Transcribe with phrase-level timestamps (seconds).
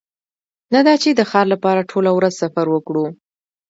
[0.73, 3.05] نه دا چې د ښار لپاره ټوله ورځ سفر وکړو